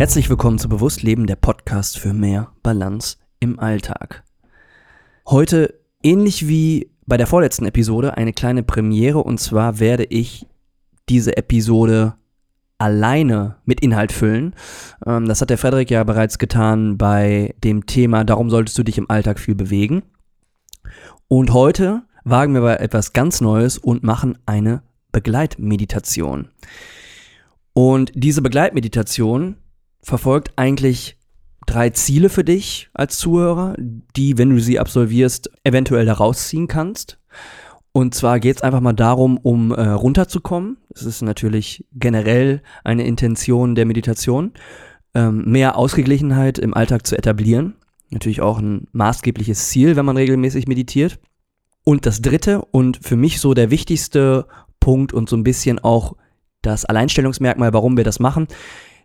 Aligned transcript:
Herzlich 0.00 0.30
willkommen 0.30 0.58
zu 0.58 0.70
Bewusstleben, 0.70 1.26
der 1.26 1.36
Podcast 1.36 1.98
für 1.98 2.14
mehr 2.14 2.52
Balance 2.62 3.18
im 3.38 3.60
Alltag. 3.60 4.24
Heute, 5.28 5.78
ähnlich 6.02 6.48
wie 6.48 6.90
bei 7.04 7.18
der 7.18 7.26
vorletzten 7.26 7.66
Episode, 7.66 8.16
eine 8.16 8.32
kleine 8.32 8.62
Premiere 8.62 9.18
und 9.18 9.38
zwar 9.40 9.78
werde 9.78 10.04
ich 10.04 10.46
diese 11.10 11.36
Episode 11.36 12.14
alleine 12.78 13.56
mit 13.66 13.82
Inhalt 13.82 14.10
füllen. 14.10 14.54
Ähm, 15.04 15.28
das 15.28 15.42
hat 15.42 15.50
der 15.50 15.58
Frederik 15.58 15.90
ja 15.90 16.02
bereits 16.02 16.38
getan 16.38 16.96
bei 16.96 17.54
dem 17.62 17.84
Thema, 17.84 18.24
darum 18.24 18.48
solltest 18.48 18.78
du 18.78 18.82
dich 18.82 18.96
im 18.96 19.10
Alltag 19.10 19.38
viel 19.38 19.54
bewegen. 19.54 20.02
Und 21.28 21.52
heute 21.52 22.04
wagen 22.24 22.54
wir 22.54 22.62
bei 22.62 22.76
etwas 22.76 23.12
ganz 23.12 23.42
Neues 23.42 23.76
und 23.76 24.02
machen 24.02 24.38
eine 24.46 24.82
Begleitmeditation. 25.12 26.48
Und 27.74 28.12
diese 28.14 28.40
Begleitmeditation 28.40 29.56
verfolgt 30.02 30.52
eigentlich 30.56 31.16
drei 31.66 31.90
Ziele 31.90 32.28
für 32.28 32.44
dich 32.44 32.90
als 32.94 33.18
Zuhörer, 33.18 33.74
die, 33.78 34.38
wenn 34.38 34.50
du 34.50 34.60
sie 34.60 34.78
absolvierst, 34.78 35.50
eventuell 35.64 36.06
daraus 36.06 36.48
ziehen 36.48 36.68
kannst. 36.68 37.18
Und 37.92 38.14
zwar 38.14 38.38
geht 38.38 38.56
es 38.56 38.62
einfach 38.62 38.80
mal 38.80 38.92
darum, 38.92 39.36
um 39.36 39.72
äh, 39.72 39.88
runterzukommen. 39.88 40.78
Das 40.90 41.02
ist 41.04 41.22
natürlich 41.22 41.84
generell 41.92 42.62
eine 42.84 43.04
Intention 43.04 43.74
der 43.74 43.86
Meditation. 43.86 44.52
Ähm, 45.12 45.44
mehr 45.46 45.76
Ausgeglichenheit 45.76 46.58
im 46.58 46.72
Alltag 46.72 47.06
zu 47.06 47.16
etablieren. 47.16 47.74
Natürlich 48.10 48.40
auch 48.40 48.58
ein 48.58 48.86
maßgebliches 48.92 49.68
Ziel, 49.68 49.96
wenn 49.96 50.04
man 50.04 50.16
regelmäßig 50.16 50.68
meditiert. 50.68 51.18
Und 51.82 52.06
das 52.06 52.22
dritte 52.22 52.62
und 52.62 52.98
für 53.02 53.16
mich 53.16 53.40
so 53.40 53.54
der 53.54 53.70
wichtigste 53.70 54.46
Punkt 54.78 55.12
und 55.12 55.28
so 55.28 55.36
ein 55.36 55.44
bisschen 55.44 55.78
auch 55.78 56.14
das 56.62 56.84
Alleinstellungsmerkmal, 56.84 57.72
warum 57.72 57.96
wir 57.96 58.04
das 58.04 58.20
machen, 58.20 58.46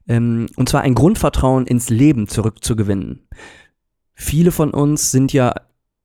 ähm, 0.08 0.48
und 0.56 0.70
zwar 0.70 0.82
ein 0.82 0.96
Grundvertrauen 0.96 1.68
ins 1.68 1.90
Leben 1.90 2.28
zurückzugewinnen. 2.28 3.28
Viele 4.14 4.52
von 4.52 4.72
uns 4.72 5.12
sind 5.12 5.34
ja 5.34 5.54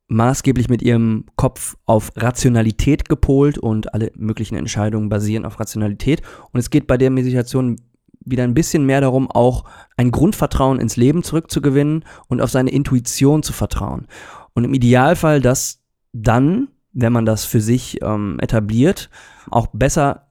maßgeblich 0.09 0.69
mit 0.69 0.83
ihrem 0.83 1.25
Kopf 1.37 1.77
auf 1.87 2.11
Rationalität 2.17 3.09
gepolt 3.09 3.59
und 3.59 3.95
alle 3.95 4.11
möglichen 4.17 4.57
Entscheidungen 4.57 5.09
basieren 5.09 5.45
auf 5.45 5.61
Rationalität. 5.61 6.21
Und 6.53 6.59
es 6.59 6.71
geht 6.71 6.89
bei 6.89 6.99
der 6.99 7.11
Meditation 7.11 7.77
wieder 8.25 8.45
ein 8.45 8.55
bisschen 8.55 8.85
mehr 8.85 9.01
darum, 9.01 9.31
auch 9.31 9.65
ein 9.97 10.11
Grundvertrauen 10.11 10.81
ins 10.81 10.97
Leben 10.97 11.23
zurückzugewinnen 11.23 12.05
und 12.27 12.41
auf 12.41 12.51
seine 12.51 12.71
Intuition 12.71 13.43
zu 13.43 13.53
vertrauen. 13.53 14.09
Und 14.53 14.65
im 14.65 14.75
Idealfall 14.75 15.41
das 15.41 15.81
dann, 16.13 16.69
wenn 16.93 17.13
man 17.13 17.25
das 17.25 17.45
für 17.45 17.61
sich 17.61 18.03
ähm, 18.03 18.39
etabliert, 18.41 19.11
auch 19.51 19.69
besser 19.69 20.30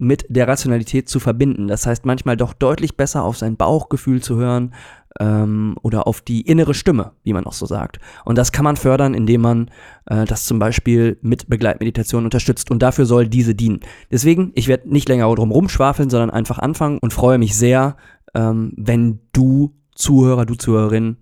mit 0.00 0.24
der 0.28 0.48
Rationalität 0.48 1.08
zu 1.08 1.20
verbinden. 1.20 1.68
Das 1.68 1.86
heißt, 1.86 2.06
manchmal 2.06 2.36
doch 2.36 2.52
deutlich 2.52 2.96
besser 2.96 3.22
auf 3.22 3.36
sein 3.36 3.56
Bauchgefühl 3.56 4.22
zu 4.22 4.36
hören 4.36 4.74
ähm, 5.18 5.76
oder 5.82 6.06
auf 6.06 6.20
die 6.20 6.40
innere 6.42 6.74
Stimme, 6.74 7.12
wie 7.22 7.32
man 7.32 7.46
auch 7.46 7.52
so 7.52 7.66
sagt. 7.66 7.98
Und 8.24 8.38
das 8.38 8.52
kann 8.52 8.64
man 8.64 8.76
fördern, 8.76 9.14
indem 9.14 9.42
man 9.42 9.70
äh, 10.06 10.24
das 10.24 10.46
zum 10.46 10.58
Beispiel 10.58 11.18
mit 11.22 11.48
Begleitmeditation 11.48 12.24
unterstützt. 12.24 12.70
Und 12.70 12.82
dafür 12.82 13.06
soll 13.06 13.28
diese 13.28 13.54
dienen. 13.54 13.80
Deswegen, 14.10 14.52
ich 14.54 14.68
werde 14.68 14.92
nicht 14.92 15.08
länger 15.08 15.32
drum 15.34 15.50
rumschwafeln, 15.50 16.10
sondern 16.10 16.30
einfach 16.30 16.58
anfangen 16.58 16.98
und 17.00 17.12
freue 17.12 17.38
mich 17.38 17.56
sehr, 17.56 17.96
ähm, 18.34 18.72
wenn 18.76 19.20
du 19.32 19.74
Zuhörer, 19.94 20.46
du 20.46 20.54
Zuhörerin 20.54 21.18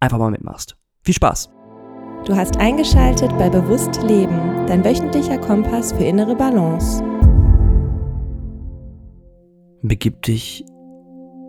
einfach 0.00 0.18
mal 0.18 0.30
mitmachst. 0.30 0.76
Viel 1.02 1.14
Spaß! 1.14 1.50
Du 2.26 2.36
hast 2.36 2.58
eingeschaltet 2.58 3.30
bei 3.38 3.48
Bewusst 3.48 4.02
Leben, 4.02 4.66
dein 4.66 4.84
wöchentlicher 4.84 5.38
Kompass 5.38 5.92
für 5.92 6.04
innere 6.04 6.36
Balance. 6.36 7.02
Begib 9.82 10.22
dich 10.22 10.64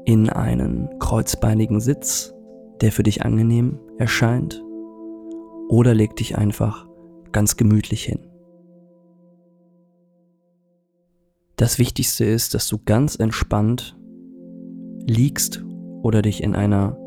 in 0.05 0.29
einen 0.29 0.99
kreuzbeinigen 0.99 1.81
Sitz, 1.81 2.33
der 2.79 2.91
für 2.91 3.03
dich 3.03 3.23
angenehm 3.23 3.79
erscheint, 3.97 4.63
oder 5.67 5.93
leg 5.93 6.15
dich 6.15 6.37
einfach 6.37 6.87
ganz 7.31 7.57
gemütlich 7.57 8.03
hin. 8.03 8.19
Das 11.57 11.77
Wichtigste 11.77 12.25
ist, 12.25 12.53
dass 12.53 12.67
du 12.67 12.79
ganz 12.83 13.15
entspannt 13.15 13.97
liegst 15.05 15.63
oder 16.01 16.21
dich 16.21 16.41
in 16.41 16.55
einer 16.55 16.97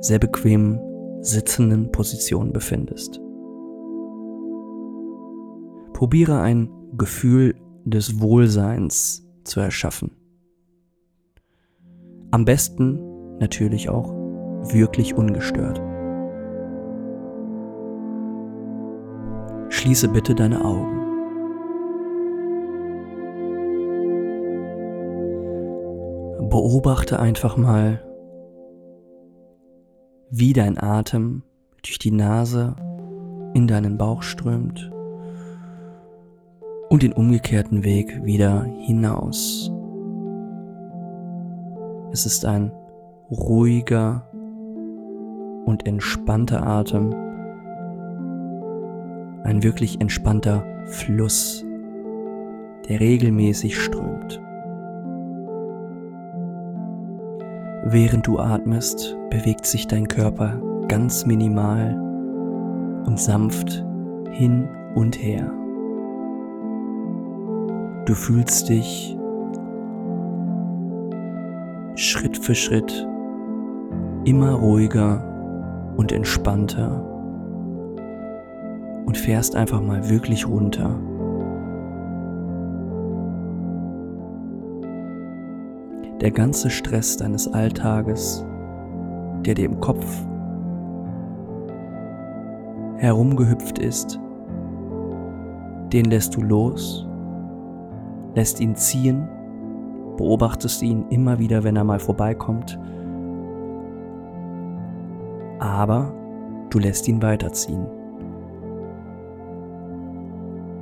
sehr 0.00 0.18
bequemen 0.18 0.78
sitzenden 1.22 1.90
Position 1.90 2.52
befindest. 2.52 3.20
Probiere 5.92 6.40
ein 6.40 6.70
Gefühl 6.96 7.56
des 7.84 8.20
Wohlseins 8.20 9.26
zu 9.44 9.60
erschaffen. 9.60 10.12
Am 12.36 12.44
besten 12.44 13.00
natürlich 13.38 13.88
auch 13.88 14.12
wirklich 14.70 15.14
ungestört. 15.16 15.80
Schließe 19.70 20.06
bitte 20.08 20.34
deine 20.34 20.62
Augen. 20.62 21.00
Beobachte 26.50 27.18
einfach 27.18 27.56
mal, 27.56 28.04
wie 30.28 30.52
dein 30.52 30.76
Atem 30.76 31.42
durch 31.82 31.98
die 31.98 32.10
Nase 32.10 32.76
in 33.54 33.66
deinen 33.66 33.96
Bauch 33.96 34.22
strömt 34.22 34.92
und 36.90 37.02
den 37.02 37.14
umgekehrten 37.14 37.82
Weg 37.82 38.22
wieder 38.26 38.64
hinaus 38.64 39.72
es 42.16 42.24
ist 42.24 42.46
ein 42.46 42.72
ruhiger 43.30 44.26
und 45.66 45.86
entspannter 45.86 46.66
Atem, 46.66 47.12
ein 49.44 49.62
wirklich 49.62 50.00
entspannter 50.00 50.64
Fluss, 50.86 51.62
der 52.88 53.00
regelmäßig 53.00 53.78
strömt. 53.78 54.40
Während 57.84 58.26
du 58.26 58.38
atmest, 58.38 59.14
bewegt 59.28 59.66
sich 59.66 59.86
dein 59.86 60.08
Körper 60.08 60.58
ganz 60.88 61.26
minimal 61.26 61.92
und 63.04 63.20
sanft 63.20 63.84
hin 64.30 64.70
und 64.94 65.22
her. 65.22 65.52
Du 68.06 68.14
fühlst 68.14 68.70
dich 68.70 69.18
Schritt 71.98 72.36
für 72.36 72.54
Schritt 72.54 73.08
immer 74.26 74.52
ruhiger 74.52 75.24
und 75.96 76.12
entspannter 76.12 77.02
und 79.06 79.16
fährst 79.16 79.56
einfach 79.56 79.80
mal 79.80 80.10
wirklich 80.10 80.46
runter. 80.46 80.94
Der 86.20 86.30
ganze 86.30 86.68
Stress 86.68 87.16
deines 87.16 87.50
Alltages, 87.50 88.44
der 89.46 89.54
dir 89.54 89.64
im 89.64 89.80
Kopf 89.80 90.04
herumgehüpft 92.98 93.78
ist, 93.78 94.20
den 95.94 96.04
lässt 96.04 96.36
du 96.36 96.42
los, 96.42 97.08
lässt 98.34 98.60
ihn 98.60 98.76
ziehen 98.76 99.30
beobachtest 100.16 100.82
ihn 100.82 101.06
immer 101.10 101.38
wieder, 101.38 101.64
wenn 101.64 101.76
er 101.76 101.84
mal 101.84 101.98
vorbeikommt. 101.98 102.78
Aber 105.58 106.12
du 106.70 106.78
lässt 106.78 107.08
ihn 107.08 107.22
weiterziehen 107.22 107.86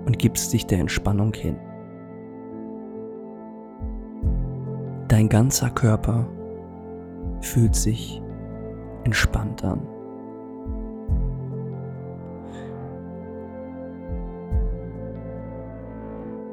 und 0.07 0.19
gibst 0.19 0.53
dich 0.53 0.67
der 0.67 0.81
Entspannung 0.81 1.33
hin. 1.35 1.57
Dein 5.09 5.29
ganzer 5.29 5.71
Körper 5.71 6.27
fühlt 7.41 7.75
sich 7.75 8.21
entspannt 9.05 9.65
an. 9.65 9.81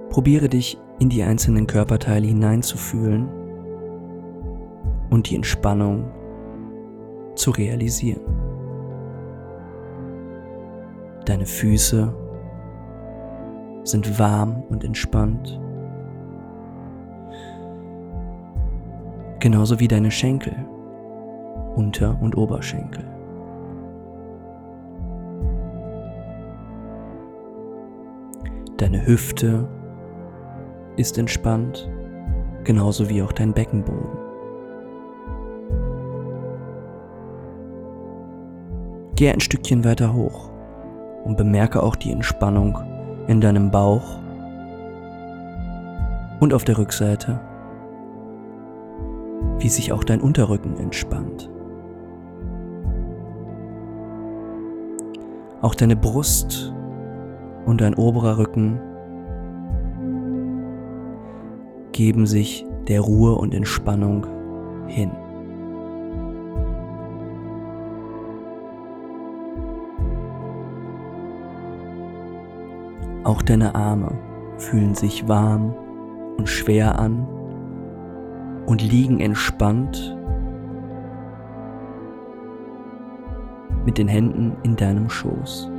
Probiere 0.09 0.49
dich 0.49 0.77
in 1.01 1.09
die 1.09 1.23
einzelnen 1.23 1.65
Körperteile 1.65 2.27
hineinzufühlen 2.27 3.27
und 5.09 5.27
die 5.27 5.35
Entspannung 5.35 6.11
zu 7.33 7.49
realisieren. 7.49 8.21
Deine 11.25 11.47
Füße 11.47 12.13
sind 13.83 14.19
warm 14.19 14.61
und 14.69 14.83
entspannt. 14.83 15.59
Genauso 19.39 19.79
wie 19.79 19.87
deine 19.87 20.11
Schenkel, 20.11 20.53
Unter- 21.75 22.21
und 22.21 22.37
Oberschenkel. 22.37 23.03
Deine 28.77 29.03
Hüfte 29.03 29.67
ist 31.01 31.17
entspannt, 31.17 31.89
genauso 32.63 33.09
wie 33.09 33.21
auch 33.21 33.31
dein 33.31 33.53
Beckenboden. 33.53 34.17
Geh 39.15 39.29
ein 39.29 39.39
Stückchen 39.39 39.83
weiter 39.83 40.13
hoch 40.13 40.49
und 41.25 41.37
bemerke 41.37 41.83
auch 41.83 41.95
die 41.95 42.11
Entspannung 42.11 42.79
in 43.27 43.41
deinem 43.41 43.69
Bauch 43.69 44.19
und 46.39 46.53
auf 46.53 46.63
der 46.63 46.77
Rückseite, 46.77 47.39
wie 49.59 49.69
sich 49.69 49.91
auch 49.91 50.03
dein 50.03 50.21
Unterrücken 50.21 50.77
entspannt. 50.77 51.49
Auch 55.61 55.75
deine 55.75 55.95
Brust 55.95 56.73
und 57.65 57.81
dein 57.81 57.93
oberer 57.93 58.39
Rücken 58.39 58.79
geben 62.01 62.25
sich 62.25 62.65
der 62.87 63.01
Ruhe 63.01 63.35
und 63.35 63.53
Entspannung 63.53 64.25
hin. 64.87 65.11
Auch 73.23 73.43
deine 73.43 73.75
Arme 73.75 74.17
fühlen 74.57 74.95
sich 74.95 75.27
warm 75.27 75.75
und 76.39 76.49
schwer 76.49 76.97
an 76.97 77.27
und 78.65 78.81
liegen 78.81 79.19
entspannt 79.19 80.17
mit 83.85 83.99
den 83.99 84.07
Händen 84.07 84.57
in 84.63 84.75
deinem 84.75 85.07
Schoß. 85.07 85.69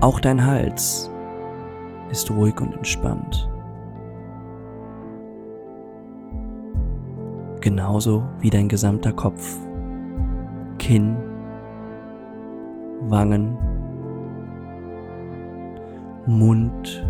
Auch 0.00 0.20
dein 0.20 0.46
Hals 0.46 1.10
ist 2.10 2.30
ruhig 2.30 2.60
und 2.60 2.74
entspannt. 2.74 3.48
Genauso 7.60 8.22
wie 8.40 8.50
dein 8.50 8.68
gesamter 8.68 9.12
Kopf, 9.12 9.56
Kinn, 10.78 11.16
Wangen, 13.08 13.56
Mund, 16.26 17.06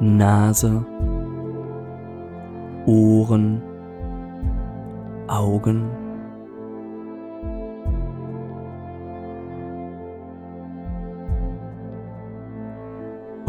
Nase, 0.00 0.84
Ohren, 2.86 3.62
Augen. 5.26 5.97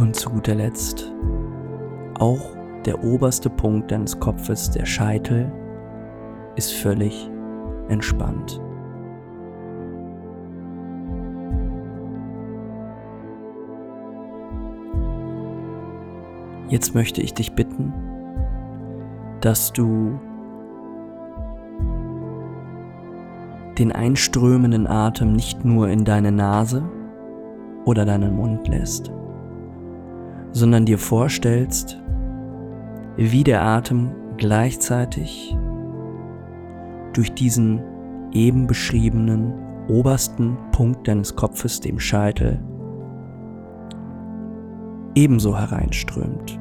Und 0.10 0.16
zu 0.16 0.32
guter 0.32 0.56
Letzt 0.56 1.14
auch 2.18 2.42
der 2.84 3.04
oberste 3.04 3.48
Punkt 3.48 3.92
deines 3.92 4.20
Kopfes, 4.20 4.72
der 4.72 4.88
Scheitel, 4.88 5.52
ist 6.56 6.74
völlig 6.74 7.30
entspannt. 7.90 8.60
Jetzt 16.70 16.96
möchte 16.96 17.22
ich 17.22 17.36
dich 17.36 17.54
bitten, 17.54 17.94
dass 19.42 19.72
du 19.74 20.20
den 23.78 23.92
einströmenden 23.92 24.88
Atem 24.88 25.34
nicht 25.34 25.64
nur 25.64 25.88
in 25.90 26.04
deine 26.04 26.32
Nase 26.32 26.82
oder 27.86 28.06
deinen 28.06 28.36
Mund 28.36 28.68
lässt, 28.68 29.12
sondern 30.52 30.86
dir 30.86 30.98
vorstellst, 30.98 32.02
wie 33.18 33.44
der 33.44 33.64
Atem 33.64 34.12
gleichzeitig 34.38 35.56
durch 37.14 37.34
diesen 37.34 37.82
eben 38.32 38.68
beschriebenen 38.68 39.54
obersten 39.88 40.58
Punkt 40.72 41.08
deines 41.08 41.36
Kopfes, 41.36 41.80
dem 41.80 42.00
Scheitel, 42.00 42.60
ebenso 45.16 45.58
hereinströmt. 45.58 46.60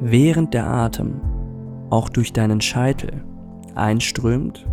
Während 0.00 0.52
der 0.52 0.66
Atem 0.66 1.20
auch 1.90 2.08
durch 2.08 2.32
deinen 2.32 2.60
Scheitel 2.60 3.22
einströmt, 3.74 4.66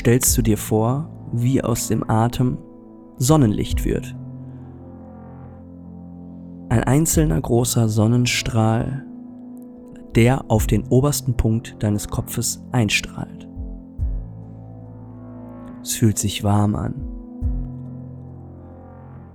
stellst 0.00 0.36
du 0.38 0.40
dir 0.40 0.56
vor, 0.56 1.10
wie 1.30 1.62
aus 1.62 1.88
dem 1.88 2.08
Atem 2.08 2.56
Sonnenlicht 3.18 3.84
wird. 3.84 4.16
Ein 6.70 6.84
einzelner 6.84 7.38
großer 7.38 7.86
Sonnenstrahl, 7.86 9.04
der 10.14 10.50
auf 10.50 10.66
den 10.66 10.86
obersten 10.88 11.34
Punkt 11.36 11.76
deines 11.82 12.08
Kopfes 12.08 12.64
einstrahlt. 12.72 13.46
Es 15.82 15.92
fühlt 15.92 16.18
sich 16.18 16.44
warm 16.44 16.76
an. 16.76 16.94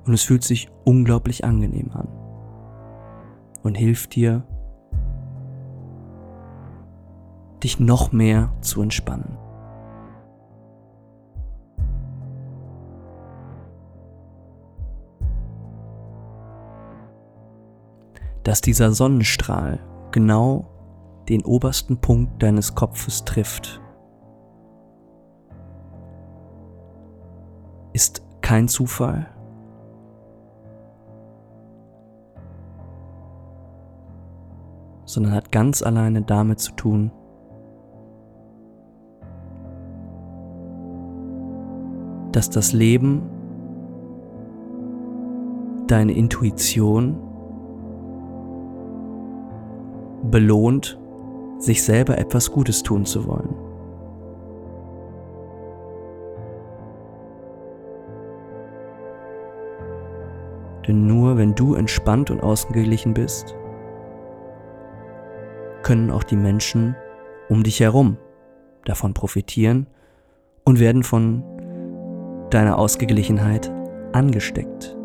Und 0.07 0.13
es 0.13 0.23
fühlt 0.23 0.43
sich 0.43 0.71
unglaublich 0.83 1.45
angenehm 1.45 1.91
an. 1.91 2.07
Und 3.61 3.75
hilft 3.75 4.15
dir, 4.15 4.43
dich 7.61 7.79
noch 7.79 8.11
mehr 8.11 8.51
zu 8.61 8.81
entspannen. 8.81 9.44
Dass 18.45 18.61
dieser 18.61 18.91
Sonnenstrahl 18.91 19.79
genau 20.11 20.67
den 21.27 21.43
obersten 21.43 21.97
Punkt 21.97 22.41
deines 22.43 22.75
Kopfes 22.75 23.25
trifft, 23.25 23.81
ist 27.91 28.23
kein 28.41 28.69
Zufall. 28.69 29.27
sondern 35.07 35.33
hat 35.33 35.51
ganz 35.51 35.83
alleine 35.83 36.23
damit 36.23 36.59
zu 36.59 36.71
tun, 36.73 37.11
dass 42.31 42.49
das 42.49 42.73
Leben 42.73 43.21
deine 45.87 46.13
Intuition 46.13 47.24
belohnt, 50.31 50.99
sich 51.57 51.83
selber 51.83 52.17
etwas 52.17 52.51
Gutes 52.51 52.83
tun 52.83 53.05
zu 53.05 53.25
wollen. 53.25 53.53
Denn 60.87 61.07
nur 61.07 61.37
wenn 61.37 61.55
du 61.55 61.73
entspannt 61.73 62.29
und 62.29 62.41
ausgeglichen 62.41 63.13
bist, 63.13 63.55
können 65.81 66.11
auch 66.11 66.23
die 66.23 66.35
Menschen 66.35 66.95
um 67.49 67.63
dich 67.63 67.79
herum 67.79 68.17
davon 68.85 69.13
profitieren 69.13 69.87
und 70.63 70.79
werden 70.79 71.03
von 71.03 71.43
deiner 72.49 72.77
Ausgeglichenheit 72.77 73.71
angesteckt, 74.13 74.95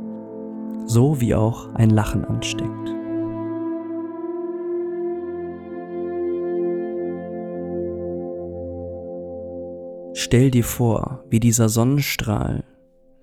so 0.84 1.20
wie 1.20 1.34
auch 1.34 1.74
ein 1.74 1.90
Lachen 1.90 2.24
ansteckt. 2.24 2.99
Stell 10.30 10.52
dir 10.52 10.62
vor, 10.62 11.24
wie 11.28 11.40
dieser 11.40 11.68
Sonnenstrahl 11.68 12.62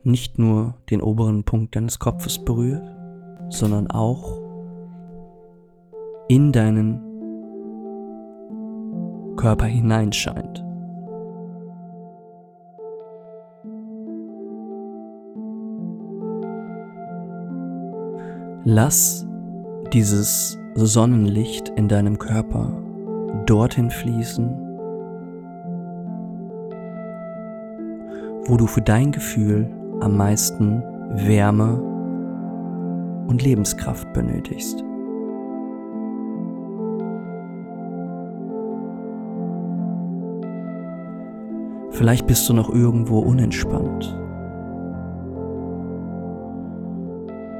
nicht 0.03 0.37
nur 0.39 0.73
den 0.89 1.01
oberen 1.01 1.45
Punkt 1.45 1.73
deines 1.73 1.99
Kopfes 1.99 2.37
berührt, 2.37 2.83
sondern 3.47 3.89
auch 3.89 4.41
in 6.27 6.51
deinen 6.51 6.99
Körper 9.37 9.67
hineinscheint. 9.67 10.65
Lass 18.65 19.25
dieses 19.93 20.59
Sonnenlicht 20.75 21.69
in 21.77 21.87
deinem 21.87 22.19
Körper 22.19 22.83
dorthin 23.45 23.91
fließen, 23.91 24.66
wo 28.47 28.55
du 28.55 28.65
für 28.65 28.81
dein 28.81 29.11
Gefühl 29.11 29.69
am 29.99 30.15
meisten 30.15 30.81
Wärme 31.11 31.81
und 33.27 33.43
Lebenskraft 33.43 34.11
benötigst. 34.13 34.83
Vielleicht 41.91 42.27
bist 42.27 42.47
du 42.47 42.53
noch 42.53 42.69
irgendwo 42.69 43.19
unentspannt. 43.19 44.17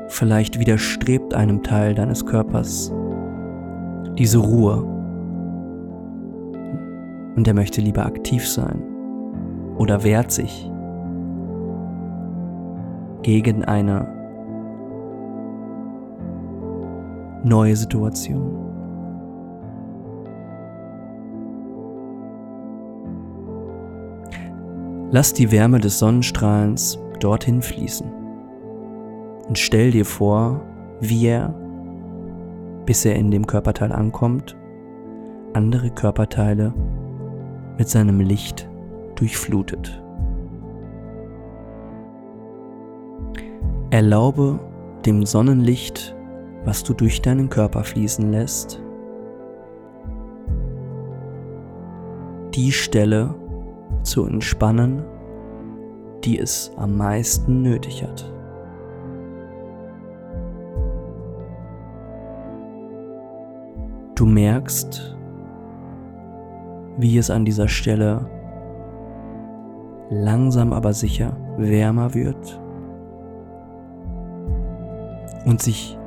Vielleicht 0.09 0.59
widerstrebt 0.59 1.33
einem 1.33 1.63
Teil 1.63 1.95
deines 1.95 2.25
Körpers 2.25 2.93
diese 4.17 4.37
Ruhe 4.37 4.83
und 7.35 7.47
er 7.47 7.53
möchte 7.53 7.81
lieber 7.81 8.05
aktiv 8.05 8.47
sein 8.47 8.81
oder 9.77 10.03
wehrt 10.03 10.31
sich 10.31 10.71
gegen 13.27 13.65
eine 13.65 14.07
neue 17.43 17.75
Situation. 17.75 18.55
Lass 25.11 25.33
die 25.33 25.51
Wärme 25.51 25.81
des 25.81 25.99
Sonnenstrahlens 25.99 26.97
dorthin 27.19 27.61
fließen 27.61 28.07
und 29.49 29.57
stell 29.57 29.91
dir 29.91 30.05
vor, 30.05 30.61
wie 31.01 31.27
er, 31.27 31.53
bis 32.85 33.03
er 33.03 33.17
in 33.17 33.29
dem 33.29 33.45
Körperteil 33.45 33.91
ankommt, 33.91 34.55
andere 35.51 35.89
Körperteile 35.89 36.73
mit 37.77 37.89
seinem 37.89 38.21
Licht 38.21 38.69
durchflutet. 39.15 40.01
Erlaube 43.89 44.59
dem 45.05 45.25
Sonnenlicht, 45.25 46.13
was 46.65 46.83
du 46.83 46.93
durch 46.93 47.21
deinen 47.21 47.47
Körper 47.47 47.85
fließen 47.85 48.33
lässt, 48.33 48.83
die 52.53 52.73
Stelle 52.73 53.33
zu 54.03 54.25
entspannen, 54.25 55.05
die 56.25 56.37
es 56.37 56.73
am 56.75 56.97
meisten 56.97 57.61
nötig 57.61 58.03
hat. 58.03 58.29
Du 64.15 64.25
merkst, 64.25 65.15
wie 66.97 67.17
es 67.17 67.29
an 67.29 67.45
dieser 67.45 67.69
Stelle 67.69 68.29
langsam 70.09 70.73
aber 70.73 70.91
sicher 70.91 71.37
wärmer 71.57 72.13
wird 72.13 72.59
und 75.47 75.61
sich 75.61 75.97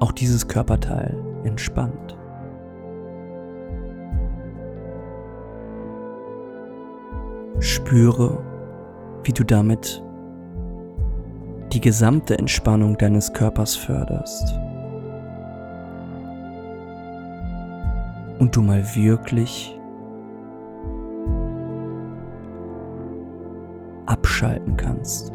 auch 0.00 0.10
dieses 0.10 0.48
Körperteil 0.48 1.16
entspannt. 1.44 2.18
Spüre, 7.60 8.44
wie 9.22 9.32
du 9.32 9.44
damit 9.44 10.02
die 11.72 11.80
gesamte 11.80 12.36
Entspannung 12.36 12.98
deines 12.98 13.32
Körpers 13.32 13.76
förderst. 13.76 14.58
Und 18.38 18.54
du 18.54 18.60
mal 18.60 18.82
wirklich 18.94 19.78
abschalten 24.06 24.76
kannst. 24.76 25.32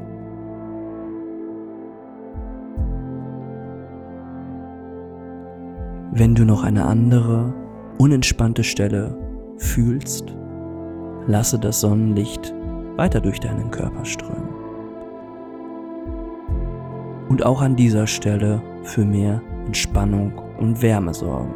Wenn 6.14 6.36
du 6.36 6.44
noch 6.44 6.66
eine 6.66 6.84
andere, 6.84 7.54
unentspannte 7.98 8.66
Stelle 8.66 9.18
fühlst, 9.56 10.36
lasse 11.26 11.58
das 11.58 11.80
Sonnenlicht 11.80 12.54
weiter 12.98 13.22
durch 13.22 13.40
deinen 13.40 13.72
Körper 13.72 14.04
strömen. 14.04 14.50
Und 17.30 17.46
auch 17.46 17.62
an 17.62 17.78
dieser 17.78 18.08
Stelle 18.08 18.62
für 18.84 19.06
mehr 19.06 19.42
Entspannung 19.66 20.34
und 20.60 20.82
Wärme 20.82 21.14
sorgen. 21.14 21.54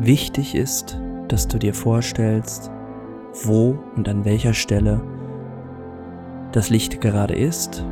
Wichtig 0.00 0.54
ist, 0.54 1.00
dass 1.28 1.48
du 1.48 1.58
dir 1.58 1.72
vorstellst, 1.72 2.70
wo 3.44 3.78
und 3.96 4.06
an 4.06 4.26
welcher 4.26 4.52
Stelle 4.52 5.00
das 6.52 6.68
Licht 6.68 7.00
gerade 7.00 7.34
ist 7.34 7.86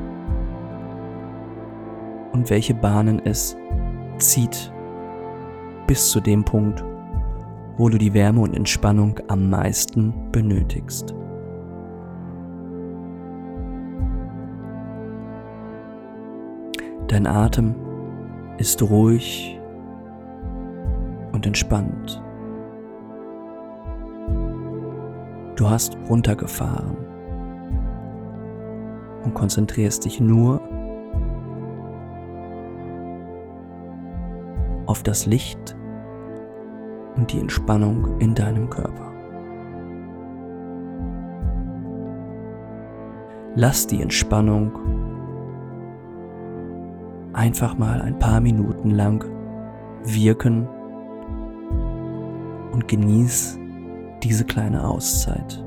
und 2.36 2.50
welche 2.50 2.74
Bahnen 2.74 3.22
es 3.24 3.56
zieht 4.18 4.70
bis 5.86 6.10
zu 6.10 6.20
dem 6.20 6.44
Punkt, 6.44 6.84
wo 7.78 7.88
du 7.88 7.96
die 7.96 8.12
Wärme 8.12 8.40
und 8.42 8.54
Entspannung 8.54 9.18
am 9.28 9.48
meisten 9.48 10.12
benötigst. 10.32 11.14
Dein 17.08 17.26
Atem 17.26 17.74
ist 18.58 18.82
ruhig 18.82 19.58
und 21.32 21.46
entspannt. 21.46 22.22
Du 25.54 25.70
hast 25.70 25.96
runtergefahren 26.10 26.98
und 29.24 29.32
konzentrierst 29.32 30.04
dich 30.04 30.20
nur 30.20 30.60
auf 34.96 35.02
das 35.02 35.26
Licht 35.26 35.76
und 37.16 37.30
die 37.30 37.38
Entspannung 37.38 38.18
in 38.18 38.34
deinem 38.34 38.70
Körper. 38.70 39.12
Lass 43.54 43.86
die 43.86 44.00
Entspannung 44.00 44.72
einfach 47.34 47.76
mal 47.76 48.00
ein 48.00 48.18
paar 48.18 48.40
Minuten 48.40 48.90
lang 48.90 49.22
wirken 50.04 50.66
und 52.72 52.88
genieß 52.88 53.58
diese 54.22 54.46
kleine 54.46 54.88
Auszeit. 54.88 55.62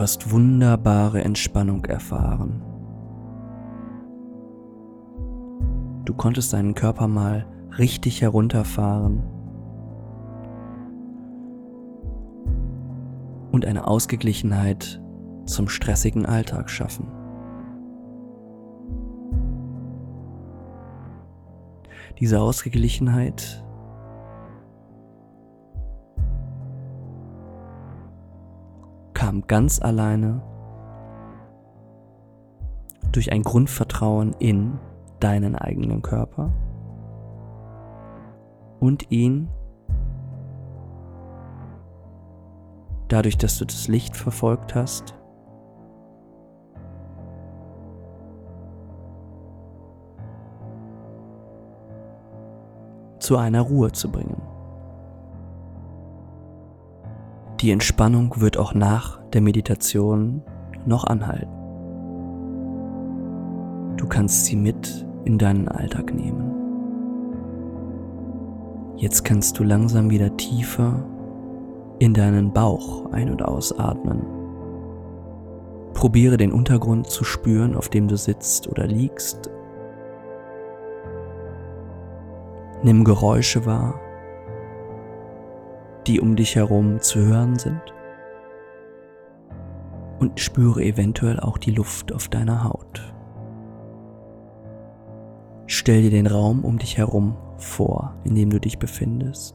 Du 0.00 0.04
hast 0.04 0.30
wunderbare 0.30 1.22
Entspannung 1.22 1.84
erfahren. 1.84 2.62
Du 6.06 6.14
konntest 6.14 6.54
deinen 6.54 6.72
Körper 6.72 7.06
mal 7.06 7.44
richtig 7.76 8.22
herunterfahren 8.22 9.22
und 13.52 13.66
eine 13.66 13.86
Ausgeglichenheit 13.86 15.02
zum 15.44 15.68
stressigen 15.68 16.24
Alltag 16.24 16.70
schaffen. 16.70 17.06
Diese 22.18 22.40
Ausgeglichenheit 22.40 23.62
ganz 29.48 29.80
alleine 29.80 30.42
durch 33.12 33.32
ein 33.32 33.42
Grundvertrauen 33.42 34.34
in 34.38 34.78
deinen 35.18 35.56
eigenen 35.56 36.02
Körper 36.02 36.50
und 38.78 39.10
ihn 39.10 39.48
dadurch, 43.08 43.36
dass 43.36 43.58
du 43.58 43.64
das 43.64 43.88
Licht 43.88 44.16
verfolgt 44.16 44.74
hast, 44.74 45.14
zu 53.18 53.36
einer 53.36 53.60
Ruhe 53.60 53.92
zu 53.92 54.10
bringen. 54.10 54.49
Die 57.60 57.70
Entspannung 57.72 58.40
wird 58.40 58.56
auch 58.56 58.72
nach 58.72 59.20
der 59.34 59.42
Meditation 59.42 60.40
noch 60.86 61.04
anhalten. 61.04 61.52
Du 63.98 64.08
kannst 64.08 64.46
sie 64.46 64.56
mit 64.56 65.06
in 65.26 65.36
deinen 65.36 65.68
Alltag 65.68 66.14
nehmen. 66.14 66.54
Jetzt 68.96 69.26
kannst 69.26 69.58
du 69.58 69.64
langsam 69.64 70.08
wieder 70.08 70.34
tiefer 70.38 71.04
in 71.98 72.14
deinen 72.14 72.50
Bauch 72.50 73.12
ein- 73.12 73.30
und 73.30 73.42
ausatmen. 73.42 74.22
Probiere 75.92 76.38
den 76.38 76.52
Untergrund 76.52 77.08
zu 77.08 77.24
spüren, 77.24 77.76
auf 77.76 77.90
dem 77.90 78.08
du 78.08 78.16
sitzt 78.16 78.68
oder 78.68 78.86
liegst. 78.86 79.50
Nimm 82.82 83.04
Geräusche 83.04 83.66
wahr, 83.66 84.00
die 86.06 86.20
um 86.20 86.36
dich 86.36 86.56
herum 86.56 87.00
zu 87.00 87.20
hören 87.20 87.58
sind. 87.58 87.80
Und 90.18 90.38
spüre 90.38 90.82
eventuell 90.82 91.40
auch 91.40 91.58
die 91.58 91.70
Luft 91.70 92.12
auf 92.12 92.28
deiner 92.28 92.64
Haut. 92.64 93.14
Stell 95.66 96.02
dir 96.02 96.10
den 96.10 96.26
Raum 96.26 96.64
um 96.64 96.78
dich 96.78 96.98
herum 96.98 97.36
vor, 97.56 98.14
in 98.24 98.34
dem 98.34 98.50
du 98.50 98.60
dich 98.60 98.78
befindest. 98.78 99.54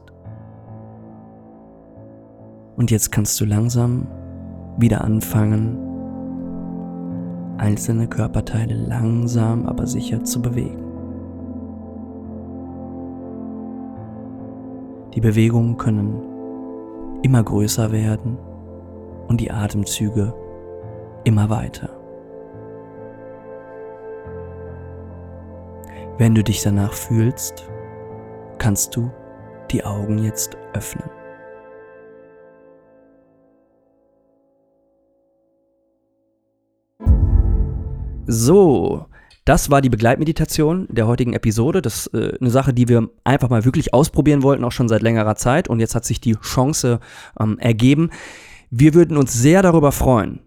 Und 2.76 2.90
jetzt 2.90 3.12
kannst 3.12 3.40
du 3.40 3.44
langsam 3.44 4.06
wieder 4.78 5.02
anfangen, 5.04 5.78
einzelne 7.58 8.06
Körperteile 8.06 8.74
langsam 8.74 9.66
aber 9.66 9.86
sicher 9.86 10.24
zu 10.24 10.42
bewegen. 10.42 10.84
Die 15.14 15.20
Bewegungen 15.20 15.78
können 15.78 16.35
immer 17.22 17.42
größer 17.42 17.92
werden 17.92 18.38
und 19.28 19.40
die 19.40 19.50
Atemzüge 19.50 20.34
immer 21.24 21.50
weiter. 21.50 21.90
Wenn 26.18 26.34
du 26.34 26.42
dich 26.42 26.62
danach 26.62 26.92
fühlst, 26.94 27.68
kannst 28.58 28.96
du 28.96 29.10
die 29.70 29.84
Augen 29.84 30.18
jetzt 30.18 30.56
öffnen. 30.72 31.10
So, 38.28 39.06
das 39.46 39.70
war 39.70 39.80
die 39.80 39.88
Begleitmeditation 39.88 40.86
der 40.90 41.06
heutigen 41.06 41.32
Episode. 41.32 41.80
Das 41.80 42.08
ist 42.08 42.14
äh, 42.14 42.36
eine 42.40 42.50
Sache, 42.50 42.74
die 42.74 42.88
wir 42.88 43.08
einfach 43.22 43.48
mal 43.48 43.64
wirklich 43.64 43.94
ausprobieren 43.94 44.42
wollten, 44.42 44.64
auch 44.64 44.72
schon 44.72 44.88
seit 44.88 45.02
längerer 45.02 45.36
Zeit. 45.36 45.68
Und 45.68 45.78
jetzt 45.78 45.94
hat 45.94 46.04
sich 46.04 46.20
die 46.20 46.34
Chance 46.34 46.98
ähm, 47.40 47.56
ergeben. 47.60 48.10
Wir 48.70 48.94
würden 48.94 49.16
uns 49.16 49.32
sehr 49.32 49.62
darüber 49.62 49.92
freuen, 49.92 50.40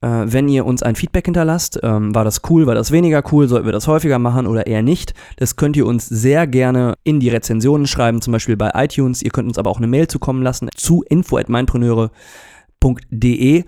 äh, 0.00 0.26
wenn 0.26 0.48
ihr 0.48 0.64
uns 0.64 0.84
ein 0.84 0.94
Feedback 0.94 1.24
hinterlasst. 1.24 1.80
Ähm, 1.82 2.14
war 2.14 2.22
das 2.22 2.42
cool, 2.48 2.68
war 2.68 2.76
das 2.76 2.92
weniger 2.92 3.24
cool, 3.32 3.48
sollten 3.48 3.66
wir 3.66 3.72
das 3.72 3.88
häufiger 3.88 4.20
machen 4.20 4.46
oder 4.46 4.68
eher 4.68 4.82
nicht? 4.82 5.12
Das 5.36 5.56
könnt 5.56 5.76
ihr 5.76 5.86
uns 5.86 6.06
sehr 6.06 6.46
gerne 6.46 6.94
in 7.02 7.18
die 7.18 7.30
Rezensionen 7.30 7.88
schreiben, 7.88 8.22
zum 8.22 8.32
Beispiel 8.32 8.56
bei 8.56 8.70
iTunes. 8.74 9.22
Ihr 9.22 9.32
könnt 9.32 9.48
uns 9.48 9.58
aber 9.58 9.70
auch 9.70 9.78
eine 9.78 9.88
Mail 9.88 10.06
zukommen 10.06 10.44
lassen 10.44 10.68
zu 10.76 11.02
info.meinpreneure.de 11.02 13.58
äh, 13.58 13.64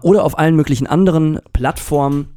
oder 0.00 0.24
auf 0.24 0.38
allen 0.38 0.56
möglichen 0.56 0.86
anderen 0.86 1.40
Plattformen. 1.52 2.30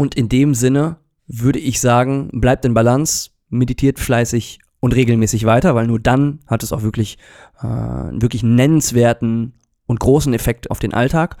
Und 0.00 0.14
in 0.14 0.30
dem 0.30 0.54
Sinne 0.54 0.96
würde 1.26 1.58
ich 1.58 1.78
sagen, 1.78 2.30
bleibt 2.32 2.64
in 2.64 2.72
Balance, 2.72 3.32
meditiert 3.50 3.98
fleißig 3.98 4.58
und 4.80 4.94
regelmäßig 4.94 5.44
weiter, 5.44 5.74
weil 5.74 5.86
nur 5.86 6.00
dann 6.00 6.38
hat 6.46 6.62
es 6.62 6.72
auch 6.72 6.80
wirklich, 6.80 7.18
äh, 7.60 7.66
wirklich 7.66 8.42
nennenswerten 8.42 9.52
und 9.84 10.00
großen 10.00 10.32
Effekt 10.32 10.70
auf 10.70 10.78
den 10.78 10.94
Alltag. 10.94 11.36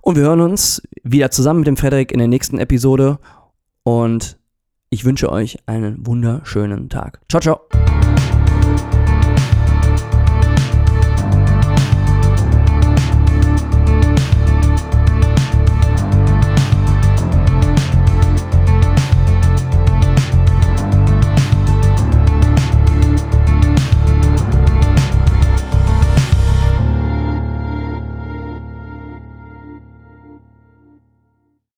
Und 0.00 0.16
wir 0.16 0.22
hören 0.22 0.40
uns 0.40 0.80
wieder 1.02 1.30
zusammen 1.30 1.60
mit 1.60 1.66
dem 1.66 1.76
Frederik 1.76 2.12
in 2.12 2.18
der 2.18 2.28
nächsten 2.28 2.58
Episode. 2.58 3.18
Und 3.82 4.38
ich 4.88 5.04
wünsche 5.04 5.30
euch 5.30 5.58
einen 5.66 6.06
wunderschönen 6.06 6.88
Tag. 6.88 7.20
Ciao, 7.28 7.42
ciao. 7.42 7.95